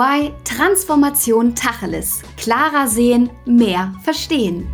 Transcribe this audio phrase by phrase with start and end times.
[0.00, 2.22] EY Transformation Tacheles.
[2.38, 4.66] Klarer sehen, mehr verstehen.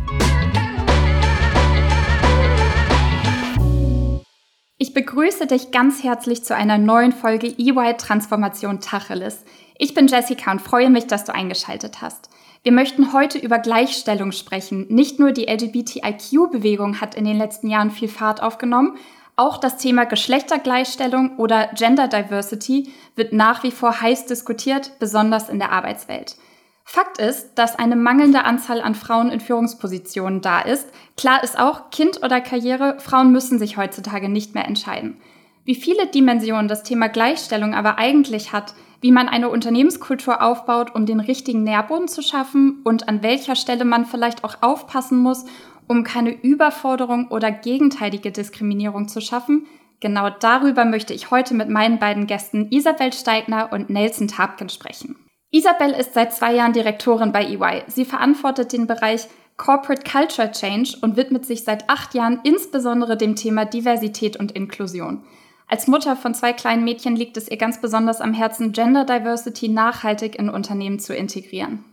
[4.77, 9.43] Ich begrüße dich ganz herzlich zu einer neuen Folge EY Transformation Tacheles.
[9.77, 12.29] Ich bin Jessica und freue mich, dass du eingeschaltet hast.
[12.63, 14.85] Wir möchten heute über Gleichstellung sprechen.
[14.87, 18.97] Nicht nur die LGBTIQ-Bewegung hat in den letzten Jahren viel Fahrt aufgenommen,
[19.37, 25.59] auch das Thema Geschlechtergleichstellung oder Gender Diversity wird nach wie vor heiß diskutiert, besonders in
[25.59, 26.35] der Arbeitswelt.
[26.83, 30.87] Fakt ist, dass eine mangelnde Anzahl an Frauen in Führungspositionen da ist.
[31.17, 35.17] Klar ist auch, Kind oder Karriere, Frauen müssen sich heutzutage nicht mehr entscheiden.
[35.65, 41.05] Wie viele Dimensionen das Thema Gleichstellung aber eigentlich hat, wie man eine Unternehmenskultur aufbaut, um
[41.05, 45.45] den richtigen Nährboden zu schaffen und an welcher Stelle man vielleicht auch aufpassen muss,
[45.87, 49.67] um keine Überforderung oder gegenteilige Diskriminierung zu schaffen,
[49.99, 55.15] genau darüber möchte ich heute mit meinen beiden Gästen Isabel Steigner und Nelson Tapken sprechen.
[55.51, 57.83] Isabel ist seit zwei Jahren Direktorin bei EY.
[57.87, 63.35] Sie verantwortet den Bereich Corporate Culture Change und widmet sich seit acht Jahren insbesondere dem
[63.35, 65.23] Thema Diversität und Inklusion.
[65.67, 69.67] Als Mutter von zwei kleinen Mädchen liegt es ihr ganz besonders am Herzen, Gender Diversity
[69.67, 71.83] nachhaltig in Unternehmen zu integrieren.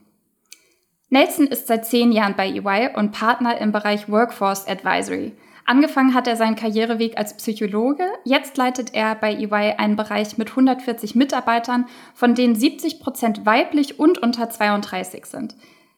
[1.11, 5.33] Nelson ist seit zehn Jahren bei EY und Partner im Bereich Workforce Advisory.
[5.67, 8.05] Angefangen hat er seinen Karriereweg als Psychologe.
[8.25, 13.99] Jetzt leitet er bei EY einen Bereich mit 140 Mitarbeitern, von denen 70 Prozent weiblich
[13.99, 15.55] und unter 32 sind.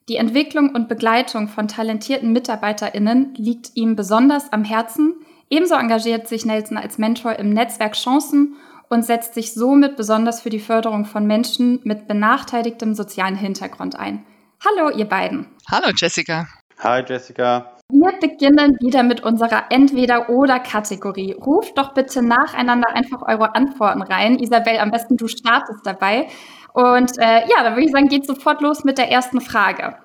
[0.09, 5.15] Die Entwicklung und Begleitung von talentierten MitarbeiterInnen liegt ihm besonders am Herzen.
[5.51, 8.55] Ebenso engagiert sich Nelson als Mentor im Netzwerk Chancen
[8.89, 14.25] und setzt sich somit besonders für die Förderung von Menschen mit benachteiligtem sozialen Hintergrund ein.
[14.67, 15.47] Hallo, ihr beiden.
[15.71, 16.49] Hallo, Jessica.
[16.81, 17.77] Hi, Jessica.
[17.89, 21.35] Wir beginnen wieder mit unserer Entweder-Oder-Kategorie.
[21.35, 24.41] Ruft doch bitte nacheinander einfach eure Antworten rein.
[24.41, 26.27] Isabel, am besten du startest dabei.
[26.73, 29.99] Und äh, ja, dann würde ich sagen, geht sofort los mit der ersten Frage.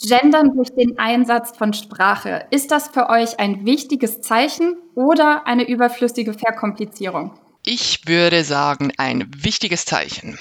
[0.00, 2.46] Gendern durch den Einsatz von Sprache.
[2.50, 7.38] Ist das für euch ein wichtiges Zeichen oder eine überflüssige Verkomplizierung?
[7.64, 10.38] Ich würde sagen, ein wichtiges Zeichen.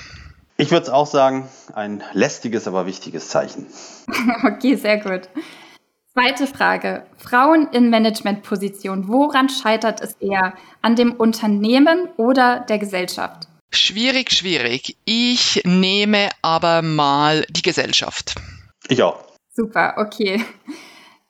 [0.57, 3.67] Ich würde es auch sagen, ein lästiges, aber wichtiges Zeichen.
[4.43, 5.29] okay, sehr gut.
[6.13, 7.07] Zweite Frage.
[7.17, 9.07] Frauen in Managementpositionen.
[9.07, 10.53] Woran scheitert es eher?
[10.83, 13.47] An dem Unternehmen oder der Gesellschaft?
[13.71, 14.95] Schwierig, schwierig.
[15.05, 18.35] Ich nehme aber mal die Gesellschaft.
[18.87, 19.25] Ich auch.
[19.51, 20.45] Super, okay.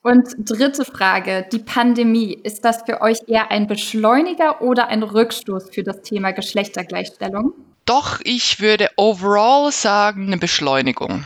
[0.01, 5.69] Und dritte Frage, die Pandemie, ist das für euch eher ein Beschleuniger oder ein Rückstoß
[5.73, 7.53] für das Thema Geschlechtergleichstellung?
[7.85, 11.25] Doch, ich würde overall sagen, eine Beschleunigung.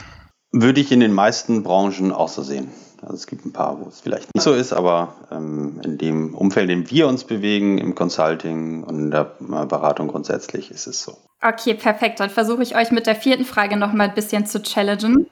[0.52, 2.72] Würde ich in den meisten Branchen auch so sehen.
[3.02, 6.34] Also es gibt ein paar, wo es vielleicht nicht so ist, aber ähm, in dem
[6.34, 11.04] Umfeld, in dem wir uns bewegen, im Consulting und in der Beratung grundsätzlich, ist es
[11.04, 11.16] so.
[11.42, 12.20] Okay, perfekt.
[12.20, 15.28] Dann versuche ich euch mit der vierten Frage noch mal ein bisschen zu challengen.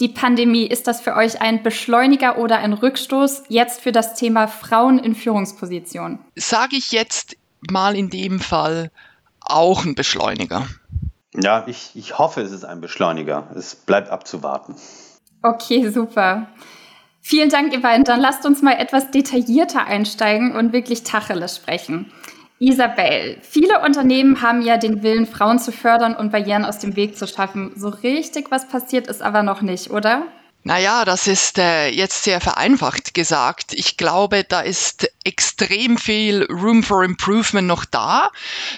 [0.00, 4.48] Die Pandemie, ist das für euch ein Beschleuniger oder ein Rückstoß jetzt für das Thema
[4.48, 6.20] Frauen in Führungspositionen?
[6.36, 7.36] Sage ich jetzt
[7.70, 8.90] mal in dem Fall
[9.40, 10.66] auch ein Beschleuniger.
[11.34, 13.48] Ja, ich, ich hoffe, es ist ein Beschleuniger.
[13.54, 14.74] Es bleibt abzuwarten.
[15.42, 16.48] Okay, super.
[17.20, 18.04] Vielen Dank, ihr beiden.
[18.04, 22.12] Dann lasst uns mal etwas detaillierter einsteigen und wirklich Tacheles sprechen.
[22.58, 27.16] Isabel, viele Unternehmen haben ja den Willen, Frauen zu fördern und Barrieren aus dem Weg
[27.16, 27.72] zu schaffen.
[27.74, 30.26] So richtig was passiert ist aber noch nicht, oder?
[30.62, 33.72] Naja, das ist äh, jetzt sehr vereinfacht gesagt.
[33.72, 38.30] Ich glaube, da ist extrem viel Room for Improvement noch da.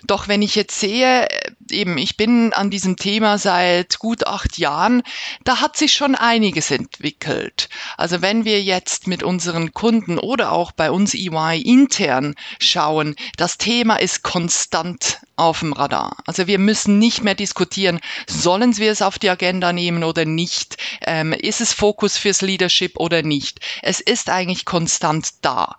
[0.05, 1.27] Doch wenn ich jetzt sehe,
[1.71, 5.03] eben, ich bin an diesem Thema seit gut acht Jahren,
[5.43, 7.69] da hat sich schon einiges entwickelt.
[7.97, 13.59] Also wenn wir jetzt mit unseren Kunden oder auch bei uns EY intern schauen, das
[13.59, 16.17] Thema ist konstant auf dem Radar.
[16.27, 20.77] Also wir müssen nicht mehr diskutieren, sollen wir es auf die Agenda nehmen oder nicht?
[21.01, 23.61] Ähm, ist es Fokus fürs Leadership oder nicht?
[23.83, 25.77] Es ist eigentlich konstant da.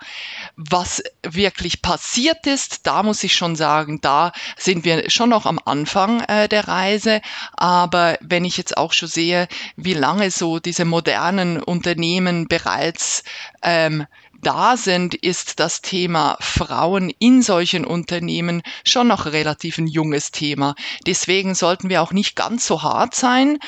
[0.55, 5.59] Was wirklich passiert ist, da muss ich schon sagen, da sind wir schon noch am
[5.63, 7.21] Anfang äh, der Reise.
[7.53, 13.23] Aber wenn ich jetzt auch schon sehe, wie lange so diese modernen Unternehmen bereits
[13.61, 14.05] ähm,
[14.43, 20.75] da sind, ist das Thema Frauen in solchen Unternehmen schon noch relativ ein junges Thema.
[21.07, 23.59] Deswegen sollten wir auch nicht ganz so hart sein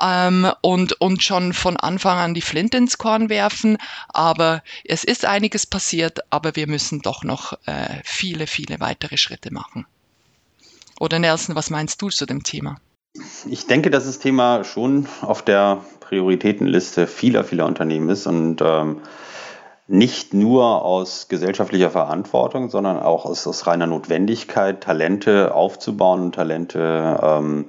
[0.00, 3.78] ähm, und, und schon von Anfang an die Flint ins Korn werfen.
[4.08, 9.52] Aber es ist einiges passiert, aber wir müssen doch noch äh, viele, viele weitere Schritte
[9.52, 9.86] machen.
[11.00, 12.76] Oder Nelson, was meinst du zu dem Thema?
[13.48, 19.00] Ich denke, dass das Thema schon auf der Prioritätenliste vieler, vieler Unternehmen ist und ähm,
[19.86, 27.20] nicht nur aus gesellschaftlicher Verantwortung, sondern auch aus, aus reiner Notwendigkeit, Talente aufzubauen und Talente
[27.22, 27.66] ähm,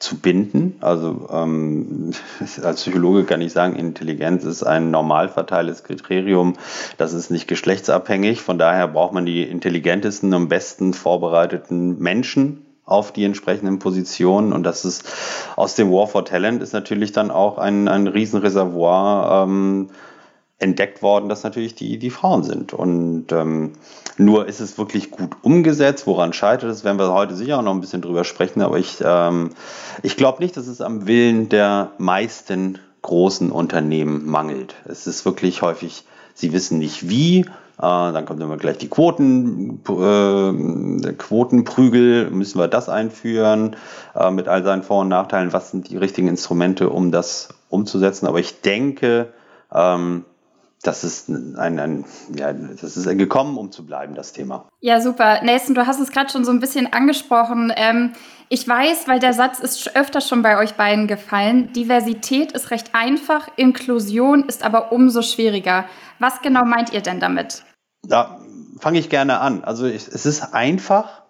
[0.00, 0.76] zu binden.
[0.80, 2.10] Also ähm,
[2.62, 6.54] als Psychologe kann ich sagen, Intelligenz ist ein normal verteiltes Kriterium.
[6.98, 8.40] Das ist nicht geschlechtsabhängig.
[8.40, 14.52] Von daher braucht man die intelligentesten und besten vorbereiteten Menschen auf die entsprechenden Positionen.
[14.52, 15.08] Und das ist
[15.54, 19.90] aus dem War for Talent ist natürlich dann auch ein, ein Riesenreservoir ähm,
[20.62, 22.72] entdeckt worden, dass natürlich die, die Frauen sind.
[22.72, 23.72] Und ähm,
[24.16, 26.06] nur ist es wirklich gut umgesetzt.
[26.06, 28.62] Woran scheitert es, werden wir heute sicher auch noch ein bisschen drüber sprechen.
[28.62, 29.50] Aber ich, ähm,
[30.02, 34.76] ich glaube nicht, dass es am Willen der meisten großen Unternehmen mangelt.
[34.84, 36.04] Es ist wirklich häufig,
[36.34, 37.40] sie wissen nicht wie.
[37.40, 37.44] Äh,
[37.78, 42.30] dann kommt immer gleich die Quoten, äh, Quotenprügel.
[42.30, 43.74] Müssen wir das einführen
[44.14, 45.52] äh, mit all seinen Vor- und Nachteilen?
[45.52, 48.28] Was sind die richtigen Instrumente, um das umzusetzen?
[48.28, 49.32] Aber ich denke,
[49.74, 50.24] ähm,
[50.82, 54.68] das ist ein, ein, ja, das ist gekommen, um zu bleiben, das Thema.
[54.80, 55.42] Ja, super.
[55.42, 57.72] Nelson, du hast es gerade schon so ein bisschen angesprochen.
[57.76, 58.12] Ähm,
[58.48, 61.72] ich weiß, weil der Satz ist öfter schon bei euch beiden gefallen.
[61.72, 65.86] Diversität ist recht einfach, Inklusion ist aber umso schwieriger.
[66.18, 67.62] Was genau meint ihr denn damit?
[68.06, 68.40] Da
[68.78, 69.62] fange ich gerne an.
[69.64, 71.21] Also es ist einfach,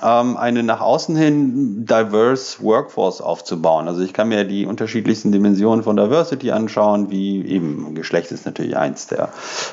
[0.00, 3.88] eine nach außen hin diverse Workforce aufzubauen.
[3.88, 8.76] Also ich kann mir die unterschiedlichsten Dimensionen von Diversity anschauen, wie eben Geschlecht ist natürlich
[8.76, 9.30] eins der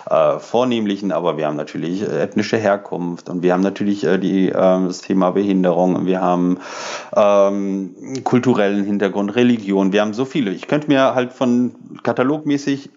[0.09, 4.49] äh, vornehmlichen, aber wir haben natürlich äh, ethnische Herkunft und wir haben natürlich äh, die,
[4.49, 6.59] äh, das Thema Behinderung und wir haben
[7.15, 10.51] ähm, kulturellen Hintergrund, Religion, wir haben so viele.
[10.51, 12.89] Ich könnte mir halt von katalogmäßig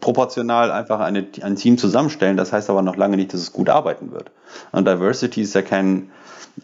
[0.00, 2.36] proportional einfach eine, ein Team zusammenstellen.
[2.36, 4.30] Das heißt aber noch lange nicht, dass es gut arbeiten wird.
[4.72, 6.10] Und Diversity ist ja kein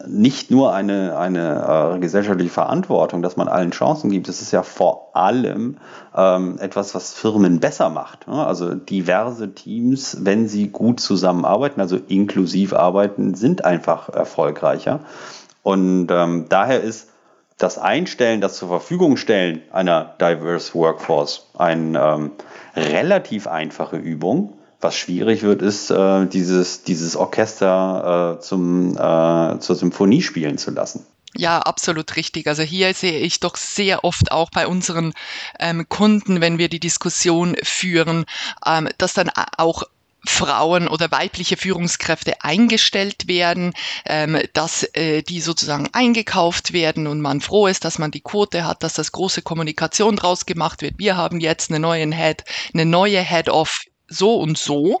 [0.05, 4.63] nicht nur eine, eine äh, gesellschaftliche Verantwortung, dass man allen Chancen gibt, es ist ja
[4.63, 5.77] vor allem
[6.15, 8.27] ähm, etwas, was Firmen besser macht.
[8.27, 8.45] Ne?
[8.45, 15.01] Also diverse Teams, wenn sie gut zusammenarbeiten, also inklusiv arbeiten, sind einfach erfolgreicher.
[15.63, 17.09] Und ähm, daher ist
[17.57, 22.31] das Einstellen, das zur Verfügung stellen einer diverse Workforce eine ähm,
[22.75, 29.75] relativ einfache Übung was schwierig wird, ist, äh, dieses, dieses Orchester äh, zum, äh, zur
[29.75, 31.05] Symphonie spielen zu lassen.
[31.35, 32.47] Ja, absolut richtig.
[32.47, 35.13] Also hier sehe ich doch sehr oft auch bei unseren
[35.59, 38.25] ähm, Kunden, wenn wir die Diskussion führen,
[38.65, 39.83] ähm, dass dann auch
[40.25, 43.73] Frauen oder weibliche Führungskräfte eingestellt werden,
[44.05, 48.65] ähm, dass äh, die sozusagen eingekauft werden und man froh ist, dass man die Quote
[48.65, 50.95] hat, dass das große Kommunikation draus gemacht wird.
[50.97, 52.43] Wir haben jetzt eine neue Head,
[52.73, 54.99] eine neue Head of so und so.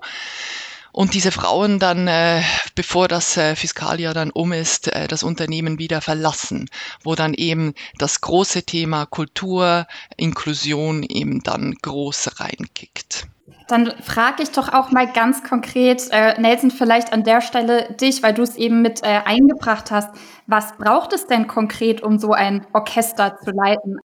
[0.91, 2.41] Und diese Frauen dann, äh,
[2.73, 6.69] bevor das äh, Fiskaljahr dann um ist, äh, das Unternehmen wieder verlassen,
[7.03, 13.27] wo dann eben das große Thema Kultur, Inklusion eben dann groß reinkickt.
[13.67, 18.23] Dann frage ich doch auch mal ganz konkret, äh, Nelson, vielleicht an der Stelle dich,
[18.23, 20.09] weil du es eben mit äh, eingebracht hast.
[20.47, 23.99] Was braucht es denn konkret, um so ein Orchester zu leiten?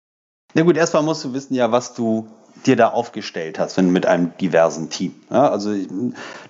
[0.55, 2.27] Na gut, erstmal musst du wissen ja, was du
[2.67, 5.15] dir da aufgestellt hast, wenn mit einem diversen Team.
[5.31, 5.75] Ja, also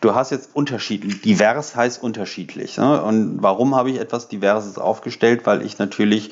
[0.01, 2.77] du hast jetzt unterschiedlich, divers heißt unterschiedlich.
[2.79, 3.03] Ne?
[3.03, 5.47] Und warum habe ich etwas Diverses aufgestellt?
[5.47, 6.31] Weil ich natürlich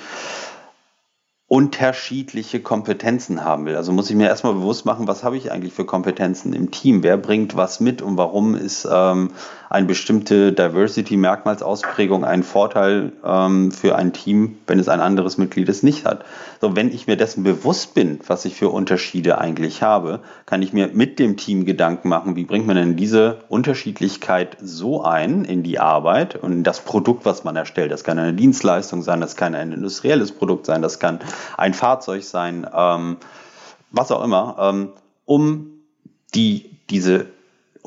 [1.48, 3.74] unterschiedliche Kompetenzen haben will.
[3.74, 7.02] Also muss ich mir erstmal bewusst machen, was habe ich eigentlich für Kompetenzen im Team?
[7.02, 9.30] Wer bringt was mit und warum ist ähm,
[9.70, 15.82] eine bestimmte Diversity-Merkmalsausprägung ein Vorteil ähm, für ein Team, wenn es ein anderes Mitglied es
[15.82, 16.24] nicht hat?
[16.60, 20.72] So, wenn ich mir dessen bewusst bin, was ich für Unterschiede eigentlich habe, kann ich
[20.72, 25.62] mir mit dem Team Gedanken machen, wie bringt man denn diese Unterschiedlichkeit so ein in
[25.62, 27.92] die Arbeit und in das Produkt, was man erstellt.
[27.92, 31.20] Das kann eine Dienstleistung sein, das kann ein industrielles Produkt sein, das kann
[31.56, 33.18] ein Fahrzeug sein, ähm,
[33.90, 34.88] was auch immer, ähm,
[35.24, 35.72] um
[36.34, 37.26] die, diese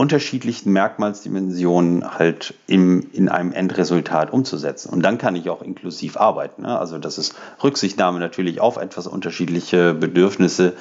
[0.02, 4.90] unterschiedlichen Merkmalsdimensionen halt im, in einem Endresultat umzusetzen.
[4.90, 6.64] Und dann kann ich auch inklusiv arbeiten.
[6.64, 6.80] Ne?
[6.80, 10.74] Also das ist Rücksichtnahme natürlich auf etwas unterschiedliche Bedürfnisse,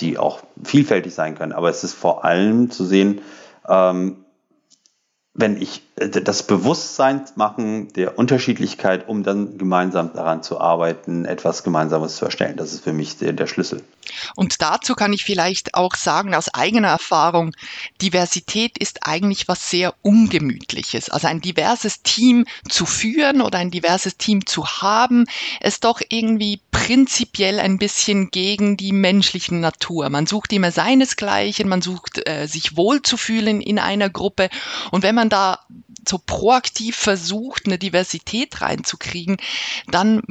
[0.00, 1.52] die auch vielfältig sein können.
[1.52, 3.22] Aber es ist vor allem zu sehen,
[3.66, 4.26] ähm,
[5.32, 12.16] wenn ich das Bewusstsein machen der Unterschiedlichkeit, um dann gemeinsam daran zu arbeiten, etwas Gemeinsames
[12.16, 12.56] zu erstellen.
[12.56, 13.82] Das ist für mich der, der Schlüssel.
[14.34, 17.52] Und dazu kann ich vielleicht auch sagen, aus eigener Erfahrung,
[18.00, 21.10] Diversität ist eigentlich was sehr Ungemütliches.
[21.10, 25.26] Also ein diverses Team zu führen oder ein diverses Team zu haben,
[25.60, 30.08] ist doch irgendwie prinzipiell ein bisschen gegen die menschliche Natur.
[30.08, 34.48] Man sucht immer seinesgleichen, man sucht äh, sich wohlzufühlen in einer Gruppe.
[34.90, 35.60] Und wenn man da
[36.08, 39.36] so proaktiv versucht, eine Diversität reinzukriegen,
[39.88, 40.22] dann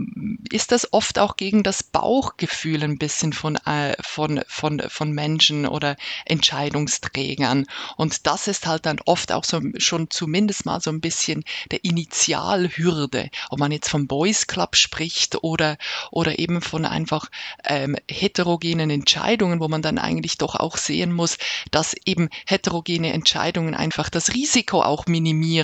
[0.52, 5.66] ist das oft auch gegen das Bauchgefühl ein bisschen von, äh, von, von, von Menschen
[5.68, 5.96] oder
[6.26, 7.66] Entscheidungsträgern.
[7.98, 11.84] Und das ist halt dann oft auch so schon zumindest mal so ein bisschen der
[11.84, 15.78] Initialhürde, ob man jetzt vom Boys Club spricht oder,
[16.12, 17.30] oder eben von einfach
[17.64, 21.38] ähm, heterogenen Entscheidungen, wo man dann eigentlich doch auch sehen muss,
[21.72, 25.59] dass eben heterogene Entscheidungen einfach das Risiko auch minimieren,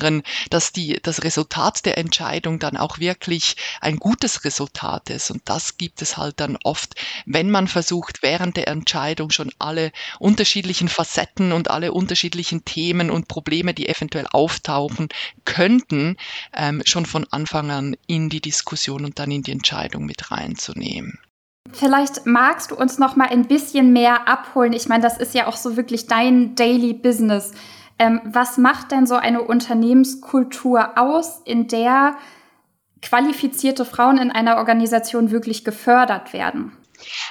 [0.49, 5.31] dass die, das Resultat der Entscheidung dann auch wirklich ein gutes Resultat ist.
[5.31, 9.91] Und das gibt es halt dann oft, wenn man versucht, während der Entscheidung schon alle
[10.19, 15.09] unterschiedlichen Facetten und alle unterschiedlichen Themen und Probleme, die eventuell auftauchen
[15.45, 16.17] könnten,
[16.55, 21.19] ähm, schon von Anfang an in die Diskussion und dann in die Entscheidung mit reinzunehmen.
[21.71, 24.71] Vielleicht magst du uns noch mal ein bisschen mehr abholen.
[24.73, 27.51] Ich meine, das ist ja auch so wirklich dein Daily Business.
[27.97, 32.17] Ähm, was macht denn so eine Unternehmenskultur aus, in der
[33.01, 36.73] qualifizierte Frauen in einer Organisation wirklich gefördert werden?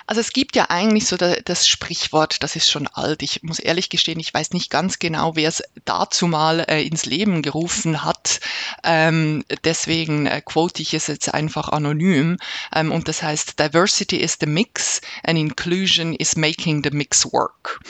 [0.07, 3.23] Also es gibt ja eigentlich so das Sprichwort, das ist schon alt.
[3.23, 7.07] Ich muss ehrlich gestehen, ich weiß nicht ganz genau, wer es dazu mal äh, ins
[7.07, 8.41] Leben gerufen hat.
[8.83, 12.39] Ähm, deswegen äh, quote ich es jetzt einfach anonym.
[12.75, 17.81] Ähm, und das heißt, Diversity is the mix and Inclusion is making the mix work.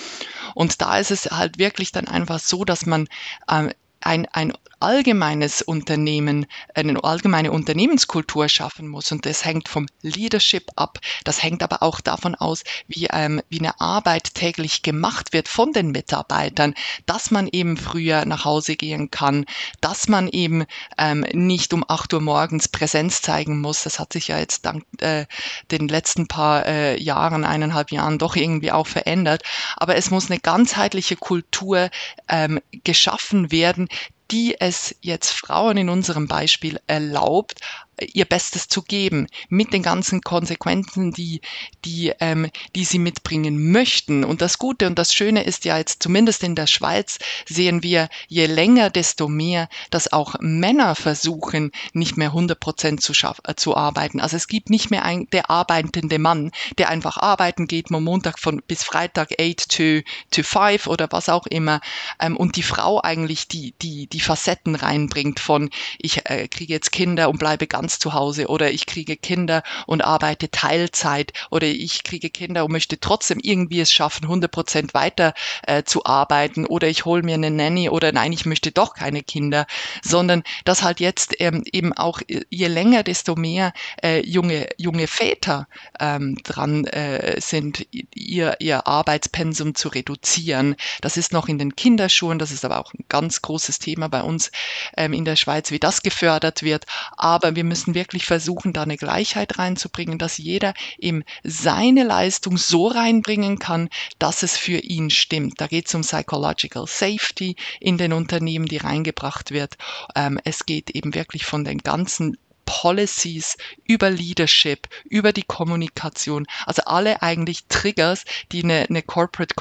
[0.54, 3.08] Und da ist es halt wirklich dann einfach so, dass man
[3.50, 4.52] ähm, ein, ein
[4.84, 9.10] allgemeines Unternehmen, eine allgemeine Unternehmenskultur schaffen muss.
[9.12, 10.98] Und das hängt vom Leadership ab.
[11.24, 15.72] Das hängt aber auch davon aus, wie, ähm, wie eine Arbeit täglich gemacht wird von
[15.72, 16.74] den Mitarbeitern,
[17.06, 19.46] dass man eben früher nach Hause gehen kann,
[19.80, 20.66] dass man eben
[20.98, 23.84] ähm, nicht um 8 Uhr morgens Präsenz zeigen muss.
[23.84, 25.24] Das hat sich ja jetzt dank äh,
[25.70, 29.44] den letzten paar äh, Jahren, eineinhalb Jahren doch irgendwie auch verändert.
[29.78, 31.88] Aber es muss eine ganzheitliche Kultur
[32.28, 33.88] ähm, geschaffen werden,
[34.30, 37.60] die es jetzt Frauen in unserem Beispiel erlaubt,
[38.00, 41.40] ihr Bestes zu geben, mit den ganzen Konsequenzen, die,
[41.84, 44.24] die, ähm, die sie mitbringen möchten.
[44.24, 48.08] Und das Gute und das Schöne ist ja jetzt, zumindest in der Schweiz, sehen wir
[48.28, 53.76] je länger, desto mehr, dass auch Männer versuchen, nicht mehr 100 Prozent zu, äh, zu
[53.76, 54.20] arbeiten.
[54.20, 58.38] Also es gibt nicht mehr ein, der arbeitende Mann, der einfach arbeiten geht, von Montag
[58.38, 61.80] von, bis Freitag 8 to, to 5 oder was auch immer.
[62.20, 66.92] Ähm, und die Frau eigentlich die, die, die Facetten reinbringt von, ich äh, kriege jetzt
[66.92, 71.66] Kinder und bleibe ganz ganz zu Hause oder ich kriege Kinder und arbeite Teilzeit oder
[71.66, 75.34] ich kriege Kinder und möchte trotzdem irgendwie es schaffen, 100 Prozent weiter
[75.66, 79.22] äh, zu arbeiten oder ich hole mir eine Nanny oder nein, ich möchte doch keine
[79.22, 79.66] Kinder,
[80.02, 85.06] sondern dass halt jetzt ähm, eben auch äh, je länger, desto mehr äh, junge, junge
[85.06, 85.68] Väter
[86.00, 90.76] ähm, dran äh, sind, ihr, ihr Arbeitspensum zu reduzieren.
[91.02, 94.22] Das ist noch in den Kinderschuhen, das ist aber auch ein ganz großes Thema bei
[94.22, 94.52] uns
[94.96, 96.86] ähm, in der Schweiz, wie das gefördert wird.
[97.18, 102.56] Aber wir müssen müssen wirklich versuchen, da eine Gleichheit reinzubringen, dass jeder eben seine Leistung
[102.56, 103.88] so reinbringen kann,
[104.20, 105.60] dass es für ihn stimmt.
[105.60, 109.76] Da geht es um Psychological Safety in den Unternehmen, die reingebracht wird.
[110.14, 113.56] Ähm, es geht eben wirklich von den ganzen Policies,
[113.88, 119.56] über Leadership, über die Kommunikation, also alle eigentlich Triggers, die eine, eine Corporate,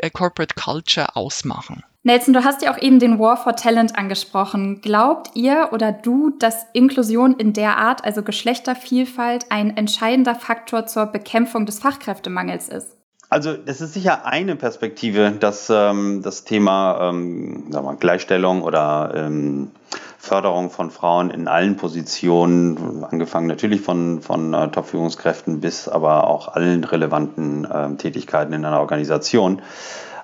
[0.00, 1.84] äh, Corporate Culture ausmachen.
[2.04, 4.80] Nelson, du hast ja auch eben den War for Talent angesprochen.
[4.80, 11.06] Glaubt ihr oder du, dass Inklusion in der Art, also Geschlechtervielfalt, ein entscheidender Faktor zur
[11.06, 12.98] Bekämpfung des Fachkräftemangels ist?
[13.30, 19.70] Also das ist sicher eine Perspektive, dass ähm, das Thema ähm, wir, Gleichstellung oder ähm,
[20.16, 26.48] Förderung von Frauen in allen Positionen, angefangen natürlich von, von äh, Top-Führungskräften bis aber auch
[26.48, 29.60] allen relevanten äh, Tätigkeiten in einer Organisation,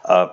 [0.04, 0.26] äh,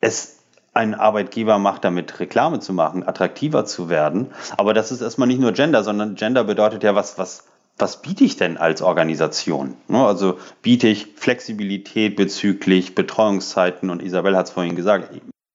[0.00, 0.36] es
[0.76, 4.28] ein Arbeitgeber macht, damit Reklame zu machen, attraktiver zu werden.
[4.58, 7.44] Aber das ist erstmal nicht nur Gender, sondern Gender bedeutet ja, was, was,
[7.78, 9.74] was biete ich denn als Organisation?
[9.88, 15.10] Ne, also biete ich Flexibilität bezüglich Betreuungszeiten und Isabel hat es vorhin gesagt,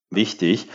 [0.10, 0.68] wichtig.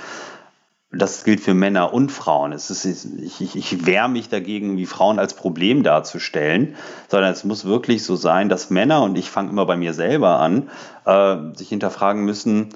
[0.92, 2.52] Das gilt für Männer und Frauen.
[2.52, 6.76] Es ist, ich, ich, ich wehre mich dagegen, wie Frauen als Problem darzustellen,
[7.08, 10.38] sondern es muss wirklich so sein, dass Männer, und ich fange immer bei mir selber
[10.38, 10.70] an,
[11.04, 12.68] äh, sich hinterfragen müssen,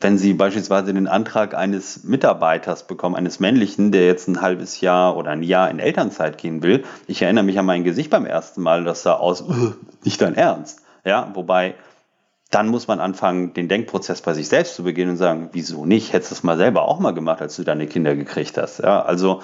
[0.00, 5.16] wenn Sie beispielsweise den Antrag eines Mitarbeiters bekommen, eines männlichen, der jetzt ein halbes Jahr
[5.16, 8.62] oder ein Jahr in Elternzeit gehen will, ich erinnere mich an mein Gesicht beim ersten
[8.62, 9.44] Mal, das sah aus,
[10.04, 10.82] nicht dein Ernst.
[11.04, 11.74] Ja, wobei
[12.50, 16.12] dann muss man anfangen, den Denkprozess bei sich selbst zu beginnen und sagen, wieso nicht?
[16.14, 18.78] Hättest du es mal selber auch mal gemacht, als du deine Kinder gekriegt hast.
[18.78, 19.42] Ja, also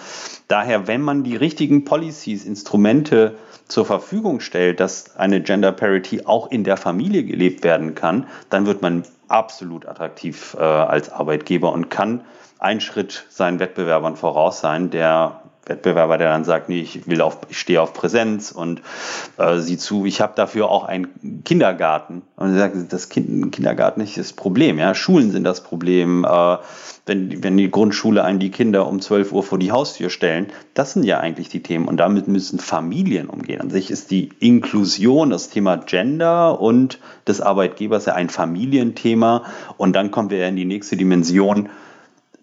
[0.49, 3.35] daher, wenn man die richtigen Policies, Instrumente
[3.69, 8.67] zur Verfügung stellt, dass eine Gender Parity auch in der Familie gelebt werden kann, dann
[8.67, 12.25] wird man absolut attraktiv äh, als Arbeitgeber und kann
[12.59, 17.39] ein Schritt seinen Wettbewerbern voraus sein, der Wettbewerber, der dann sagt, nee, ich will auf,
[17.49, 18.83] ich stehe auf Präsenz und
[19.39, 22.23] äh, sieh zu, ich habe dafür auch einen Kindergarten.
[22.37, 24.95] Und er sagt, das kind, Kindergarten ist das Problem, ja.
[24.95, 26.25] Schulen sind das Problem.
[26.25, 26.59] Äh,
[27.07, 30.95] wenn, wenn die Grundschule einen die Kinder um 12 Uhr vor die Haustür stellen, das
[30.95, 31.87] sind ja eigentlich die Themen.
[31.87, 33.61] Und damit müssen Familien umgehen.
[33.61, 39.45] An sich ist die Inklusion, das Thema Gender und des Arbeitgebers ja ein Familienthema.
[39.77, 41.69] Und dann kommen wir in die nächste Dimension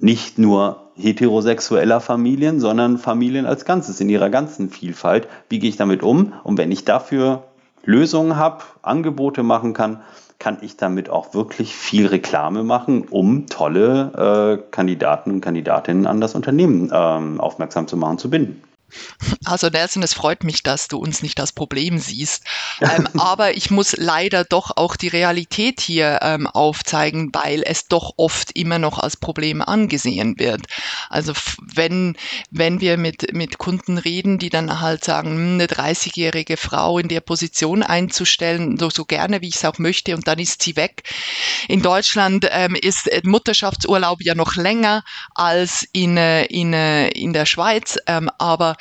[0.02, 5.28] nicht nur heterosexueller Familien, sondern Familien als Ganzes in ihrer ganzen Vielfalt.
[5.50, 6.34] Wie gehe ich damit um?
[6.44, 7.44] Und wenn ich dafür
[7.84, 10.02] Lösungen habe, Angebote machen kann,
[10.40, 16.20] kann ich damit auch wirklich viel Reklame machen, um tolle äh, Kandidaten und Kandidatinnen an
[16.20, 18.62] das Unternehmen ähm, aufmerksam zu machen, zu binden.
[19.46, 22.44] Also Nelson, es freut mich, dass du uns nicht das Problem siehst.
[22.82, 28.14] Ähm, aber ich muss leider doch auch die Realität hier ähm, aufzeigen, weil es doch
[28.18, 30.66] oft immer noch als Problem angesehen wird.
[31.08, 32.18] Also wenn,
[32.50, 37.08] wenn wir mit, mit Kunden reden, die dann halt sagen, hm, eine 30-jährige Frau in
[37.08, 40.76] der Position einzustellen, so, so gerne, wie ich es auch möchte, und dann ist sie
[40.76, 41.04] weg.
[41.68, 45.04] In Deutschland ähm, ist Mutterschaftsurlaub ja noch länger
[45.36, 48.76] als in, äh, in, äh, in der Schweiz, ähm, aber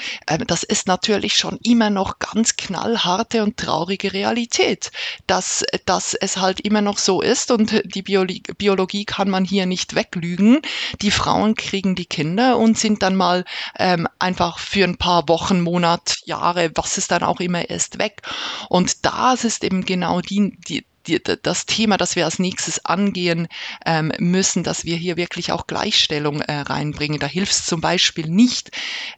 [0.47, 4.90] das ist natürlich schon immer noch ganz knallharte und traurige Realität,
[5.26, 9.66] dass, dass es halt immer noch so ist und die Biologie, Biologie kann man hier
[9.66, 10.61] nicht weglügen.
[11.02, 13.45] Die Frauen kriegen die Kinder und sind dann mal
[13.78, 18.23] ähm, einfach für ein paar Wochen, Monat, Jahre, was es dann auch immer ist, weg.
[18.69, 23.49] Und das ist eben genau die, die, die, das Thema, das wir als nächstes angehen
[23.85, 27.19] ähm, müssen, dass wir hier wirklich auch Gleichstellung äh, reinbringen.
[27.19, 28.71] Da hilft es zum Beispiel nicht,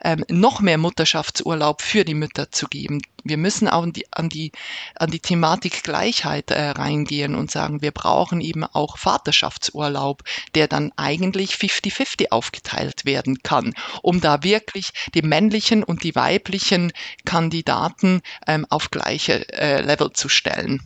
[0.03, 3.01] ähm, noch mehr Mutterschaftsurlaub für die Mütter zu geben.
[3.25, 4.51] Wir müssen auch an die, an die,
[4.97, 10.23] an die Thematik Gleichheit äh, reingehen und sagen, wir brauchen eben auch Vaterschaftsurlaub,
[10.55, 16.93] der dann eigentlich 50-50 aufgeteilt werden kann, um da wirklich die männlichen und die weiblichen
[17.25, 20.83] Kandidaten ähm, auf gleiche äh, Level zu stellen.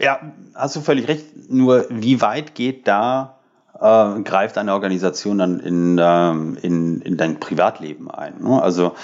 [0.00, 0.20] Ja,
[0.54, 1.50] hast du völlig recht.
[1.50, 3.36] Nur wie weit geht da,
[3.80, 8.34] äh, greift eine Organisation dann in, ähm, in, in dein Privatleben ein?
[8.40, 8.62] Ne?
[8.62, 8.94] Also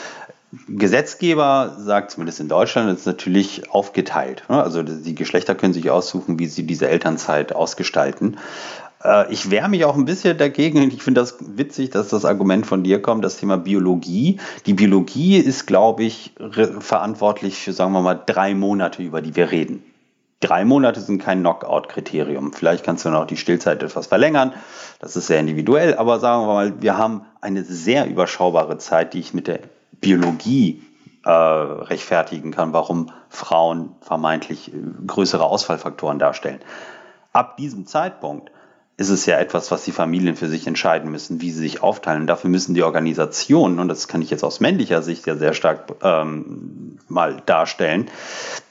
[0.68, 4.42] Gesetzgeber sagt zumindest in Deutschland, ist natürlich aufgeteilt.
[4.48, 4.60] Ne?
[4.60, 8.36] Also die Geschlechter können sich aussuchen, wie sie diese Elternzeit ausgestalten.
[9.04, 10.82] Äh, ich wehre mich auch ein bisschen dagegen.
[10.90, 14.40] Ich finde das witzig, dass das Argument von dir kommt, das Thema Biologie.
[14.66, 16.32] Die Biologie ist, glaube ich,
[16.80, 19.84] verantwortlich für, sagen wir mal, drei Monate, über die wir reden.
[20.40, 22.54] Drei Monate sind kein Knockout-Kriterium.
[22.54, 24.54] Vielleicht kannst du noch die Stillzeit etwas verlängern.
[24.98, 25.94] Das ist sehr individuell.
[25.94, 29.60] Aber sagen wir mal, wir haben eine sehr überschaubare Zeit, die ich mit der
[30.00, 30.82] Biologie
[31.24, 36.60] äh, rechtfertigen kann, warum Frauen vermeintlich äh, größere Ausfallfaktoren darstellen.
[37.34, 38.50] Ab diesem Zeitpunkt
[39.00, 42.20] ist es ja etwas, was die Familien für sich entscheiden müssen, wie sie sich aufteilen.
[42.20, 45.54] Und dafür müssen die Organisationen, und das kann ich jetzt aus männlicher Sicht ja sehr
[45.54, 48.10] stark ähm, mal darstellen,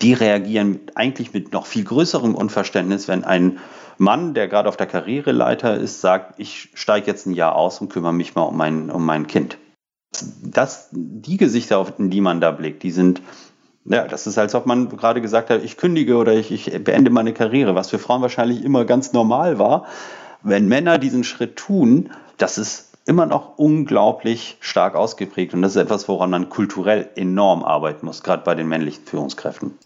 [0.02, 3.58] die reagieren eigentlich mit noch viel größerem Unverständnis, wenn ein
[3.98, 7.89] Mann, der gerade auf der Karriereleiter ist, sagt, ich steige jetzt ein Jahr aus und
[7.89, 9.58] kümmere mich mal um mein, um mein Kind.
[10.44, 13.24] Das, die Gesichter, in die man da blickt, die sind
[13.86, 17.10] ja, das ist, als ob man gerade gesagt hat, ich kündige oder ich, ich beende
[17.10, 19.86] meine Karriere, was für Frauen wahrscheinlich immer ganz normal war.
[20.44, 25.54] Wenn Männer diesen Schritt tun, das ist immer noch unglaublich stark ausgeprägt.
[25.54, 29.78] Und das ist etwas, woran man kulturell enorm arbeiten muss, gerade bei den männlichen Führungskräften.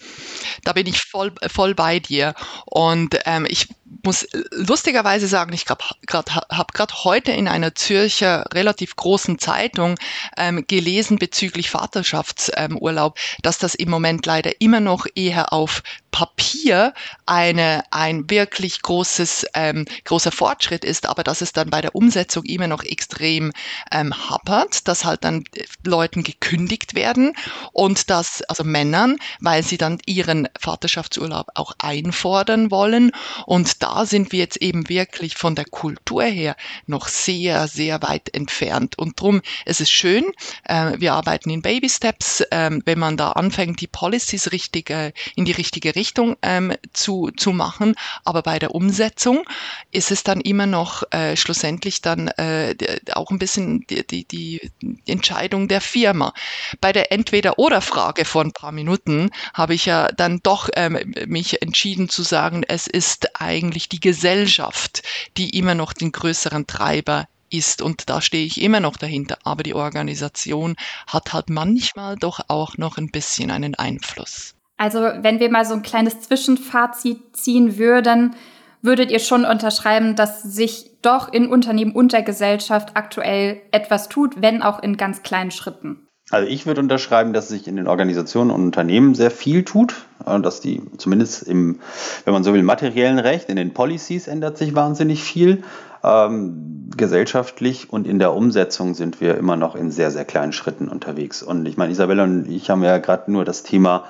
[0.65, 2.33] Da bin ich voll, voll bei dir.
[2.65, 3.69] Und ähm, ich
[4.03, 9.97] muss lustigerweise sagen, ich habe gerade heute in einer Zürcher relativ großen Zeitung
[10.37, 16.93] ähm, gelesen bezüglich Vaterschaftsurlaub, ähm, dass das im Moment leider immer noch eher auf Papier
[17.25, 22.45] eine, ein wirklich großes, ähm, großer Fortschritt ist, aber dass es dann bei der Umsetzung
[22.45, 23.51] immer noch extrem
[23.91, 25.43] ähm, happert, dass halt dann
[25.83, 27.33] Leuten gekündigt werden
[27.73, 33.11] und dass, also Männern, weil sie dann ihren Vaterschaftsurlaub auch einfordern wollen
[33.47, 36.55] und da sind wir jetzt eben wirklich von der Kultur her
[36.85, 38.97] noch sehr, sehr weit entfernt.
[38.97, 40.25] Und darum ist es schön,
[40.65, 45.13] äh, wir arbeiten in Baby Steps, äh, wenn man da anfängt, die Policies richtig, äh,
[45.35, 47.95] in die richtige Richtung ähm, zu, zu machen.
[48.23, 49.43] Aber bei der Umsetzung
[49.91, 52.75] ist es dann immer noch äh, schlussendlich dann äh,
[53.13, 54.71] auch ein bisschen die, die, die
[55.05, 56.33] Entscheidung der Firma.
[56.81, 62.09] Bei der Entweder-Oder-Frage vor ein paar Minuten habe ich ja dann doch ähm, mich entschieden
[62.09, 65.03] zu sagen, es ist eigentlich eigentlich die Gesellschaft,
[65.37, 67.81] die immer noch den größeren Treiber ist.
[67.81, 69.37] Und da stehe ich immer noch dahinter.
[69.43, 70.75] Aber die Organisation
[71.07, 74.55] hat halt manchmal doch auch noch ein bisschen einen Einfluss.
[74.77, 78.35] Also wenn wir mal so ein kleines Zwischenfazit ziehen würden,
[78.81, 84.41] würdet ihr schon unterschreiben, dass sich doch in Unternehmen und der Gesellschaft aktuell etwas tut,
[84.41, 86.02] wenn auch in ganz kleinen Schritten?
[86.29, 90.39] Also ich würde unterschreiben, dass sich in den Organisationen und Unternehmen sehr viel tut, äh,
[90.39, 91.79] dass die zumindest im,
[92.25, 95.63] wenn man so will, materiellen Recht, in den Policies ändert sich wahnsinnig viel.
[96.03, 100.89] Ähm, gesellschaftlich und in der Umsetzung sind wir immer noch in sehr, sehr kleinen Schritten
[100.89, 101.41] unterwegs.
[101.41, 104.05] Und ich meine, Isabella und ich haben ja gerade nur das Thema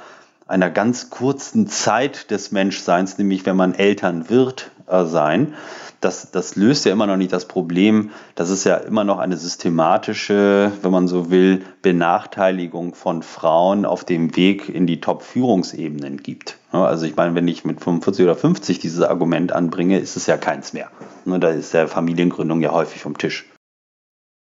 [0.48, 5.54] einer ganz kurzen Zeit des Menschseins, nämlich wenn man Eltern wird, äh, sein.
[6.02, 9.38] Das, das löst ja immer noch nicht das Problem, dass es ja immer noch eine
[9.38, 16.58] systematische, wenn man so will, Benachteiligung von Frauen auf dem Weg in die Top-Führungsebenen gibt.
[16.72, 20.38] Also ich meine, wenn ich mit 45 oder 50 dieses Argument anbringe, ist es ja
[20.38, 20.90] keins mehr.
[21.26, 23.46] Da ist der Familiengründung ja häufig vom Tisch.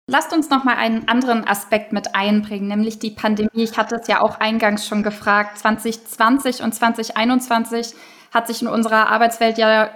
[0.09, 3.65] Lasst uns noch mal einen anderen Aspekt mit einbringen, nämlich die Pandemie.
[3.65, 5.59] Ich hatte es ja auch eingangs schon gefragt.
[5.59, 7.93] 2020 und 2021
[8.33, 9.91] hat sich in unserer Arbeitswelt ja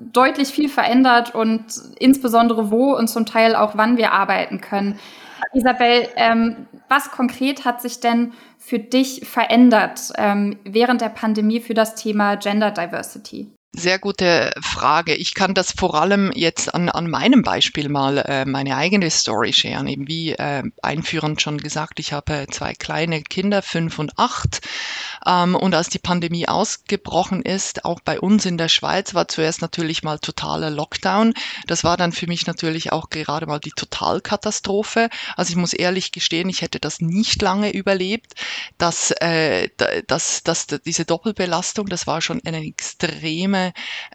[0.00, 1.64] deutlich viel verändert und
[1.98, 4.98] insbesondere wo und zum Teil auch wann wir arbeiten können.
[5.52, 11.74] Isabel, ähm, was konkret hat sich denn für dich verändert ähm, während der Pandemie für
[11.74, 13.55] das Thema Gender Diversity?
[13.72, 15.14] Sehr gute Frage.
[15.14, 19.52] Ich kann das vor allem jetzt an, an meinem Beispiel mal äh, meine eigene Story
[19.52, 19.86] scheren.
[19.86, 24.66] Eben wie äh, einführend schon gesagt, ich habe zwei kleine Kinder, fünf und acht.
[25.26, 29.60] Ähm, und als die Pandemie ausgebrochen ist, auch bei uns in der Schweiz, war zuerst
[29.60, 31.34] natürlich mal totaler Lockdown.
[31.66, 35.10] Das war dann für mich natürlich auch gerade mal die Totalkatastrophe.
[35.36, 38.36] Also ich muss ehrlich gestehen, ich hätte das nicht lange überlebt.
[38.78, 39.68] Dass, äh,
[40.06, 43.55] dass, dass diese Doppelbelastung, das war schon eine extreme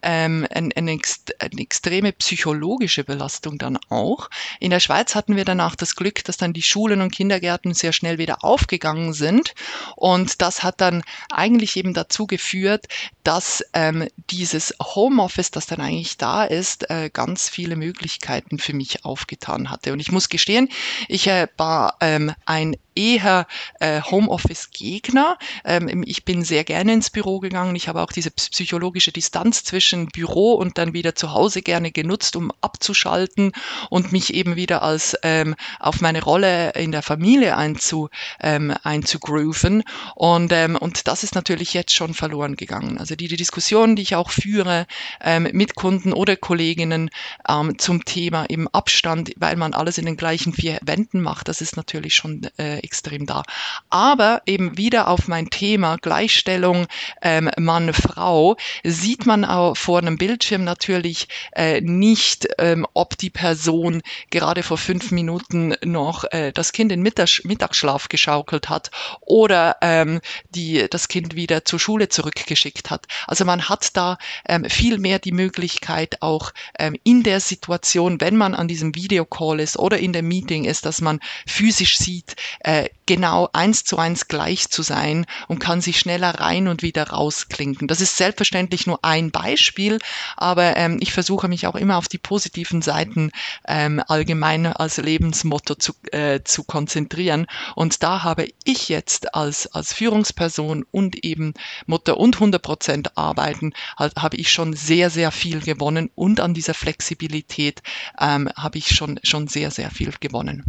[0.01, 0.99] ähm, eine, eine,
[1.39, 4.29] eine extreme psychologische Belastung dann auch.
[4.59, 7.93] In der Schweiz hatten wir danach das Glück, dass dann die Schulen und Kindergärten sehr
[7.93, 9.53] schnell wieder aufgegangen sind.
[9.95, 12.87] Und das hat dann eigentlich eben dazu geführt,
[13.23, 19.05] dass ähm, dieses Homeoffice, das dann eigentlich da ist, äh, ganz viele Möglichkeiten für mich
[19.05, 19.93] aufgetan hatte.
[19.93, 20.69] Und ich muss gestehen,
[21.07, 23.47] ich äh, war ähm, ein eher
[23.79, 25.37] äh, Homeoffice-Gegner.
[25.63, 27.75] Ähm, ich bin sehr gerne ins Büro gegangen.
[27.75, 32.35] Ich habe auch diese psychologische Distanz zwischen Büro und dann wieder zu Hause gerne genutzt,
[32.35, 33.51] um abzuschalten
[33.89, 38.09] und mich eben wieder als ähm, auf meine Rolle in der Familie einzu,
[38.41, 39.83] ähm, einzugrooven.
[40.15, 42.97] Und, ähm, und das ist natürlich jetzt schon verloren gegangen.
[42.97, 44.85] Also die, die Diskussionen, die ich auch führe
[45.21, 47.09] ähm, mit Kunden oder Kolleginnen
[47.47, 51.61] ähm, zum Thema im Abstand, weil man alles in den gleichen vier Wänden macht, das
[51.61, 53.43] ist natürlich schon äh, extrem da.
[53.89, 56.87] Aber eben wieder auf mein Thema Gleichstellung
[57.21, 64.01] ähm, Mann-Frau sieht man auch vor einem Bildschirm natürlich äh, nicht, ähm, ob die Person
[64.29, 70.21] gerade vor fünf Minuten noch äh, das Kind in Mittags Mittagsschlaf geschaukelt hat oder ähm,
[70.49, 73.07] die das Kind wieder zur Schule zurückgeschickt hat.
[73.27, 78.37] Also man hat da ähm, viel mehr die Möglichkeit auch ähm, in der Situation, wenn
[78.37, 82.89] man an diesem Videocall ist oder in der Meeting ist, dass man physisch sieht, äh,
[83.05, 87.87] genau eins zu eins gleich zu sein und kann sich schneller rein und wieder rausklinken.
[87.87, 89.99] Das ist selbstverständlich nur ein Beispiel,
[90.37, 93.31] aber ähm, ich versuche mich auch immer auf die positiven Seiten
[93.67, 97.45] ähm, allgemein als Lebensmotto zu, äh, zu konzentrieren.
[97.75, 101.53] Und da habe ich jetzt als, als Führungsperson und eben
[101.85, 106.53] Mutter und 100 Prozent arbeiten, halt, habe ich schon sehr, sehr viel gewonnen und an
[106.53, 107.81] dieser Flexibilität
[108.19, 110.63] ähm, habe ich schon, schon sehr, sehr viel gewonnen.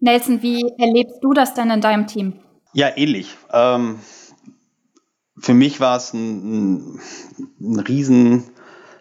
[0.00, 2.34] Nelson, wie erlebst du das denn in deinem Team?
[2.74, 3.28] Ja, ähnlich.
[3.50, 3.98] Ähm,
[5.40, 7.00] für mich war es ein, ein,
[7.60, 8.44] ein riesen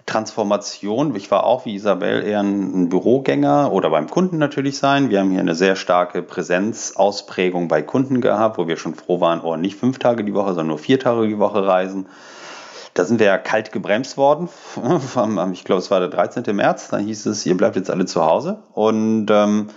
[0.08, 1.15] Transformation.
[1.15, 5.10] Ich war auch wie Isabel eher ein, Bürogänger oder beim Kunden natürlich sein.
[5.10, 9.41] Wir haben hier eine sehr starke Präsenzausprägung bei Kunden gehabt, wo wir schon froh waren,
[9.41, 12.08] oh, nicht fünf Tage die Woche, sondern nur vier Tage die Woche reisen.
[12.93, 14.50] Da sind wir ja kalt gebremst worden.
[15.52, 16.56] Ich glaube, es war der 13.
[16.56, 16.88] März.
[16.88, 18.63] Da hieß es, ihr bleibt jetzt alle zu Hause.
[18.73, 19.67] Und ähm,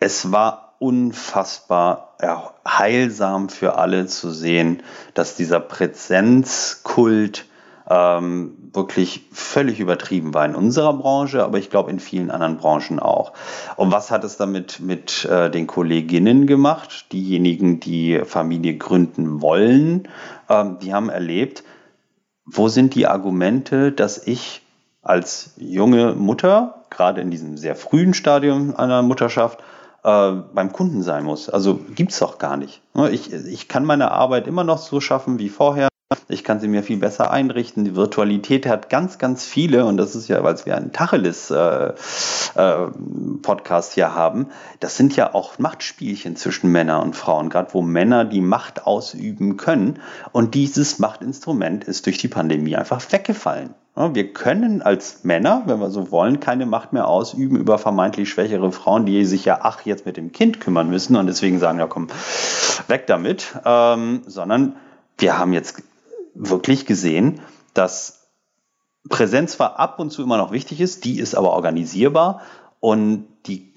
[0.00, 2.16] es war unfassbar
[2.66, 4.82] heilsam für alle zu sehen,
[5.14, 7.46] dass dieser Präsenzkult
[7.88, 12.98] ähm, wirklich völlig übertrieben war in unserer Branche, aber ich glaube in vielen anderen Branchen
[12.98, 13.32] auch.
[13.76, 17.06] Und was hat es damit mit äh, den Kolleginnen gemacht?
[17.12, 20.08] Diejenigen, die Familie gründen wollen,
[20.48, 21.64] ähm, die haben erlebt,
[22.44, 24.62] wo sind die Argumente, dass ich
[25.02, 29.60] als junge Mutter, gerade in diesem sehr frühen Stadium einer Mutterschaft,
[30.08, 31.50] äh, beim Kunden sein muss.
[31.50, 32.80] Also gibt es doch gar nicht.
[32.94, 35.88] Ne, ich, ich kann meine Arbeit immer noch so schaffen wie vorher.
[36.30, 37.84] Ich kann sie mir viel besser einrichten.
[37.84, 43.90] Die Virtualität hat ganz, ganz viele, und das ist ja, weil wir einen Tacheles-Podcast äh,
[43.90, 44.46] äh, hier haben,
[44.80, 49.58] das sind ja auch Machtspielchen zwischen Männern und Frauen, gerade wo Männer die Macht ausüben
[49.58, 50.00] können.
[50.32, 53.74] Und dieses Machtinstrument ist durch die Pandemie einfach weggefallen.
[53.98, 58.70] Wir können als Männer, wenn wir so wollen, keine Macht mehr ausüben über vermeintlich schwächere
[58.70, 61.88] Frauen, die sich ja, ach, jetzt mit dem Kind kümmern müssen und deswegen sagen, ja
[61.88, 62.06] komm,
[62.86, 64.76] weg damit, ähm, sondern
[65.18, 65.82] wir haben jetzt
[66.34, 67.40] wirklich gesehen,
[67.74, 68.28] dass
[69.08, 72.42] Präsenz zwar ab und zu immer noch wichtig ist, die ist aber organisierbar
[72.78, 73.74] und die,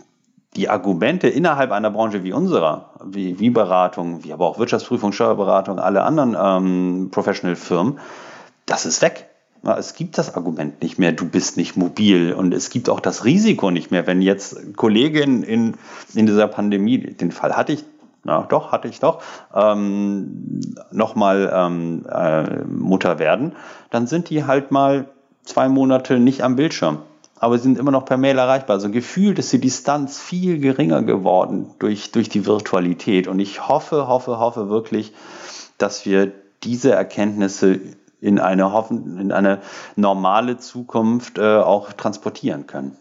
[0.55, 5.79] die Argumente innerhalb einer Branche wie unserer, wie, wie Beratung, wie aber auch Wirtschaftsprüfung, Steuerberatung,
[5.79, 7.97] alle anderen ähm, Professional-Firmen,
[8.67, 9.31] das ist weg.
[9.63, 13.26] Es gibt das Argument nicht mehr, du bist nicht mobil und es gibt auch das
[13.26, 15.76] Risiko nicht mehr, wenn jetzt Kolleginnen in,
[16.15, 17.84] in dieser Pandemie, den Fall hatte ich,
[18.24, 19.21] na doch, hatte ich doch,
[19.54, 23.54] ähm, nochmal ähm, äh, Mutter werden,
[23.91, 25.10] dann sind die halt mal
[25.43, 27.00] zwei Monate nicht am Bildschirm.
[27.39, 28.76] Aber sie sind immer noch per Mail erreichbar.
[28.76, 33.28] Also gefühlt ist die Distanz viel geringer geworden durch, durch die Virtualität.
[33.28, 35.12] Und ich hoffe, hoffe, hoffe wirklich,
[35.80, 36.32] dass wir
[36.63, 37.80] diese Erkenntnisse
[38.21, 39.60] in eine, hoffen, in eine
[39.95, 42.97] normale Zukunft äh, auch transportieren können.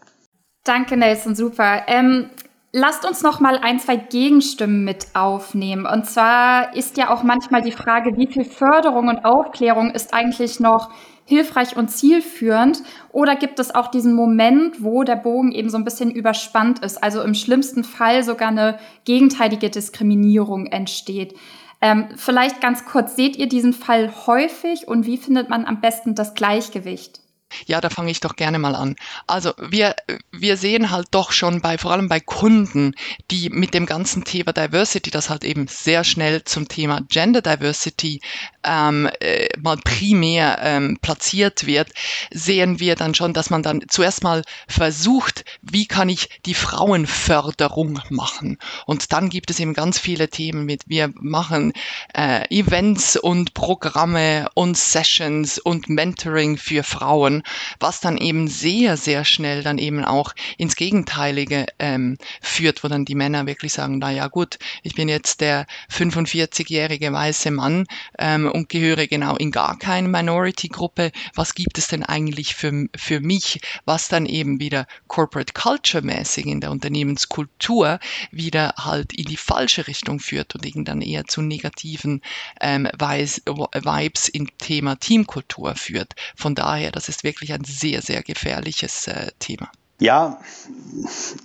[0.63, 1.83] Danke, Nelson, super.
[1.87, 2.29] Ähm,
[2.71, 5.85] lasst uns noch mal ein, zwei Gegenstimmen mit aufnehmen.
[5.85, 10.59] Und zwar ist ja auch manchmal die Frage, wie viel Förderung und Aufklärung ist eigentlich
[10.59, 10.89] noch
[11.25, 12.83] hilfreich und zielführend?
[13.11, 17.01] Oder gibt es auch diesen Moment, wo der Bogen eben so ein bisschen überspannt ist,
[17.01, 21.35] also im schlimmsten Fall sogar eine gegenteilige Diskriminierung entsteht?
[21.81, 26.13] Ähm, vielleicht ganz kurz, seht ihr diesen Fall häufig und wie findet man am besten
[26.13, 27.21] das Gleichgewicht?
[27.65, 28.95] Ja, da fange ich doch gerne mal an.
[29.27, 29.95] Also wir,
[30.31, 32.93] wir sehen halt doch schon bei, vor allem bei Kunden,
[33.29, 38.21] die mit dem ganzen Thema Diversity, das halt eben sehr schnell zum Thema Gender Diversity
[38.63, 41.89] ähm, äh, mal primär ähm, platziert wird,
[42.31, 47.99] sehen wir dann schon, dass man dann zuerst mal versucht, wie kann ich die Frauenförderung
[48.09, 48.57] machen.
[48.85, 51.73] Und dann gibt es eben ganz viele Themen mit, wir machen
[52.13, 57.40] äh, Events und Programme und Sessions und Mentoring für Frauen
[57.79, 63.05] was dann eben sehr, sehr schnell dann eben auch ins Gegenteilige ähm, führt, wo dann
[63.05, 67.85] die Männer wirklich sagen, na ja gut, ich bin jetzt der 45-jährige weiße Mann
[68.17, 71.11] ähm, und gehöre genau in gar keine Minority-Gruppe.
[71.35, 76.45] Was gibt es denn eigentlich für, für mich, was dann eben wieder Corporate Culture mäßig
[76.45, 77.99] in der Unternehmenskultur
[78.31, 82.21] wieder halt in die falsche Richtung führt und eben dann eher zu negativen
[82.59, 86.13] ähm, Vibes im Thema Teamkultur führt.
[86.35, 89.71] Von daher, das ist wirklich wirklich ein sehr, sehr gefährliches äh, Thema.
[89.99, 90.39] Ja,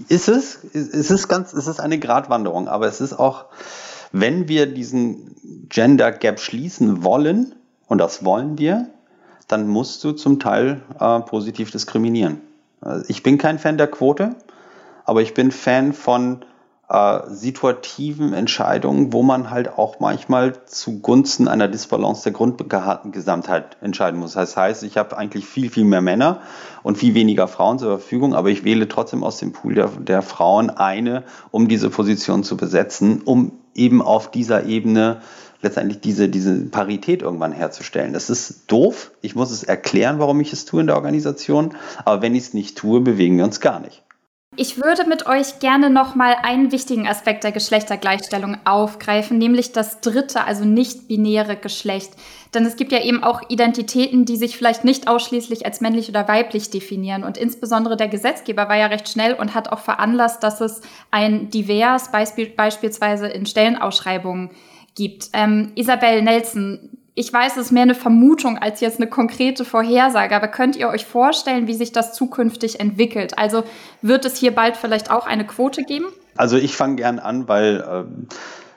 [0.09, 0.59] ist es.
[0.73, 3.45] Es ist ganz, es eine Gratwanderung, aber es ist auch,
[4.13, 5.37] wenn wir diesen
[5.69, 7.55] Gender Gap schließen wollen,
[7.87, 8.89] und das wollen wir,
[9.47, 12.41] dann musst du zum Teil äh, positiv diskriminieren.
[12.81, 14.35] Also ich bin kein Fan der Quote,
[15.05, 16.45] aber ich bin Fan von
[16.89, 24.35] äh, situativen Entscheidungen, wo man halt auch manchmal zugunsten einer Disbalance der Grundgesamtheit entscheiden muss.
[24.35, 26.41] Das heißt, ich habe eigentlich viel, viel mehr Männer
[26.85, 30.23] und viel weniger Frauen zur Verfügung, aber ich wähle trotzdem aus dem Pool der, der
[30.23, 35.21] Frauen eine, um diese Position zu besetzen, um eben auf dieser Ebene
[35.63, 38.13] letztendlich diese, diese Parität irgendwann herzustellen.
[38.13, 39.11] Das ist doof.
[39.23, 41.75] Ich muss es erklären, warum ich es tue in der Organisation.
[42.05, 44.06] Aber wenn ich es nicht tue, bewegen wir uns gar nicht.
[44.55, 50.01] Ich würde mit euch gerne noch mal einen wichtigen Aspekt der Geschlechtergleichstellung aufgreifen, nämlich das
[50.01, 52.13] dritte, also nicht binäre Geschlecht.
[52.55, 56.27] Denn es gibt ja eben auch Identitäten, die sich vielleicht nicht ausschließlich als männlich oder
[56.27, 57.25] weiblich definieren.
[57.25, 60.81] Und insbesondere der Gesetzgeber war ja recht schnell und hat auch veranlasst, dass es
[61.11, 64.51] ein divers, beispielsweise in Stellenausschreibungen
[64.95, 65.29] gibt.
[65.35, 70.37] Ähm, Isabel Nelson, ich weiß, es ist mehr eine Vermutung als jetzt eine konkrete Vorhersage,
[70.37, 73.39] aber könnt ihr euch vorstellen, wie sich das zukünftig entwickelt?
[73.39, 73.65] Also
[74.03, 76.05] wird es hier bald vielleicht auch eine Quote geben?
[76.37, 78.35] Also ich fange gern an, weil äh,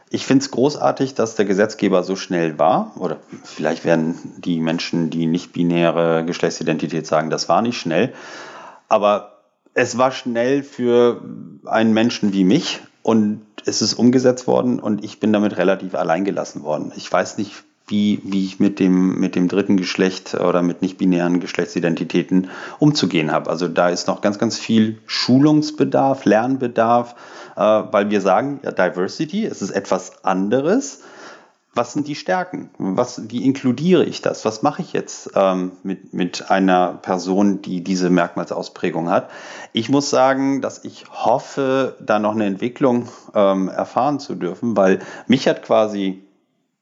[0.10, 2.94] ich finde es großartig, dass der Gesetzgeber so schnell war.
[2.98, 8.14] Oder vielleicht werden die Menschen, die nicht binäre Geschlechtsidentität sagen, das war nicht schnell.
[8.88, 9.42] Aber
[9.74, 11.22] es war schnell für
[11.66, 16.24] einen Menschen wie mich und es ist umgesetzt worden und ich bin damit relativ allein
[16.24, 16.94] gelassen worden.
[16.96, 21.40] Ich weiß nicht, wie, wie ich mit dem, mit dem dritten Geschlecht oder mit nicht-binären
[21.40, 22.50] Geschlechtsidentitäten
[22.80, 23.50] umzugehen habe.
[23.50, 27.16] Also da ist noch ganz, ganz viel Schulungsbedarf, Lernbedarf,
[27.56, 31.02] äh, weil wir sagen, ja, Diversity, es ist etwas anderes.
[31.76, 32.72] Was sind die Stärken?
[32.80, 34.44] Was, wie inkludiere ich das?
[34.44, 39.30] Was mache ich jetzt ähm, mit, mit einer Person, die diese Merkmalsausprägung hat?
[39.72, 45.00] Ich muss sagen, dass ich hoffe, da noch eine Entwicklung ähm, erfahren zu dürfen, weil
[45.28, 46.24] mich hat quasi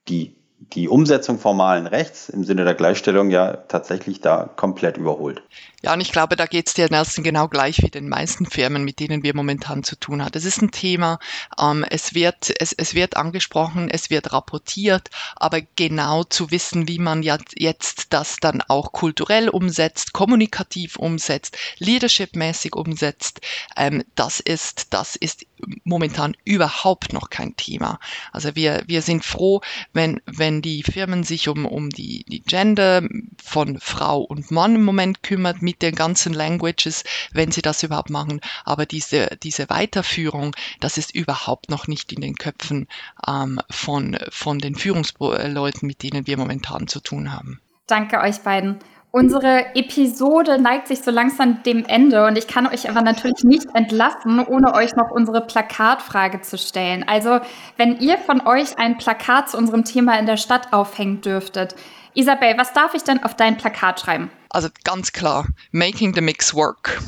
[0.07, 0.36] die
[0.73, 5.41] die Umsetzung formalen Rechts im Sinne der Gleichstellung ja tatsächlich da komplett überholt.
[5.83, 8.83] Ja, und ich glaube, da geht es dir Nelson genau gleich wie den meisten Firmen,
[8.83, 10.31] mit denen wir momentan zu tun haben.
[10.33, 11.19] Es ist ein Thema,
[11.61, 16.97] ähm, es, wird, es, es wird angesprochen, es wird rapportiert, aber genau zu wissen, wie
[16.97, 23.41] man ja jetzt das dann auch kulturell umsetzt, kommunikativ umsetzt, leadershipmäßig umsetzt,
[23.77, 25.45] ähm, das ist, das ist
[25.83, 27.99] momentan überhaupt noch kein Thema.
[28.31, 29.61] Also wir, wir sind froh,
[29.93, 33.03] wenn, wenn die Firmen sich um, um die, die Gender
[33.43, 38.09] von Frau und Mann im Moment kümmert mit den ganzen Languages, wenn sie das überhaupt
[38.09, 38.41] machen.
[38.65, 42.87] Aber diese, diese Weiterführung, das ist überhaupt noch nicht in den Köpfen
[43.27, 47.61] ähm, von, von den Führungsleuten, mit denen wir momentan zu tun haben.
[47.87, 48.79] Danke euch beiden.
[49.11, 53.67] Unsere Episode neigt sich so langsam dem Ende und ich kann euch aber natürlich nicht
[53.73, 57.05] entlassen, ohne euch noch unsere Plakatfrage zu stellen.
[57.07, 57.39] Also,
[57.77, 61.75] wenn ihr von euch ein Plakat zu unserem Thema in der Stadt aufhängen dürftet,
[62.15, 64.29] Isabel, was darf ich denn auf dein Plakat schreiben?
[64.49, 66.99] Also ganz klar, making the mix work.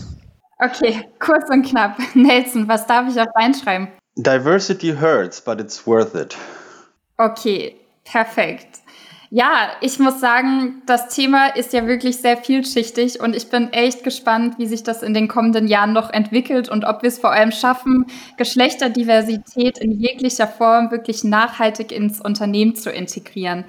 [0.59, 1.97] Okay, kurz und knapp.
[2.13, 3.89] Nelson, was darf ich auf dein schreiben?
[4.15, 6.37] Diversity hurts, but it's worth it.
[7.17, 8.79] Okay, perfekt.
[9.31, 14.03] Ja, ich muss sagen, das Thema ist ja wirklich sehr vielschichtig und ich bin echt
[14.03, 17.31] gespannt, wie sich das in den kommenden Jahren noch entwickelt und ob wir es vor
[17.31, 23.65] allem schaffen, Geschlechterdiversität in jeglicher Form wirklich nachhaltig ins Unternehmen zu integrieren.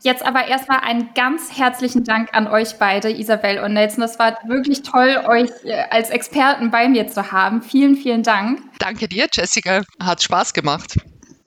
[0.00, 4.00] Jetzt aber erstmal einen ganz herzlichen Dank an euch beide, Isabel und Nelson.
[4.00, 7.62] Das war wirklich toll, euch äh, als Experten bei mir zu haben.
[7.62, 8.60] Vielen, vielen Dank.
[8.78, 9.82] Danke dir, Jessica.
[10.02, 10.96] Hat Spaß gemacht.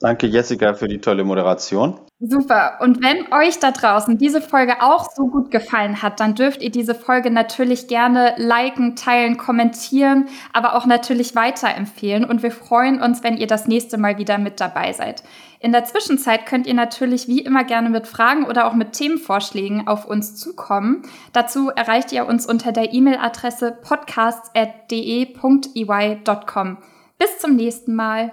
[0.00, 2.00] Danke, Jessica, für die tolle Moderation.
[2.18, 2.78] Super.
[2.80, 6.70] Und wenn euch da draußen diese Folge auch so gut gefallen hat, dann dürft ihr
[6.70, 12.24] diese Folge natürlich gerne liken, teilen, kommentieren, aber auch natürlich weiterempfehlen.
[12.24, 15.24] Und wir freuen uns, wenn ihr das nächste Mal wieder mit dabei seid.
[15.60, 19.86] In der Zwischenzeit könnt ihr natürlich wie immer gerne mit Fragen oder auch mit Themenvorschlägen
[19.86, 21.02] auf uns zukommen.
[21.34, 26.78] Dazu erreicht ihr uns unter der E-Mail-Adresse podcasts.de.ey.com.
[27.18, 28.32] Bis zum nächsten Mal.